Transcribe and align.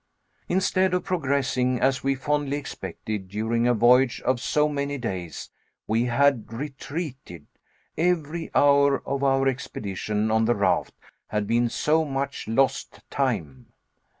Instead 0.49 0.95
of 0.95 1.03
progressing, 1.03 1.79
as 1.79 2.03
we 2.03 2.15
fondly 2.15 2.57
expected, 2.57 3.29
during 3.29 3.67
a 3.67 3.73
voyage 3.75 4.19
of 4.21 4.39
so 4.41 4.67
many 4.67 4.97
days, 4.97 5.51
we 5.85 6.05
had 6.05 6.51
retreated. 6.51 7.45
Every 7.95 8.49
hour 8.55 9.07
of 9.07 9.23
our 9.23 9.47
expedition 9.47 10.31
on 10.31 10.45
the 10.45 10.55
raft 10.55 10.95
had 11.27 11.45
been 11.45 11.69
so 11.69 12.03
much 12.03 12.47
lost 12.47 13.01
time! 13.11 13.67